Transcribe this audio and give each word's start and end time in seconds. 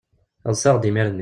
Ḍsiɣ-d 0.51 0.89
imir-nni. 0.89 1.17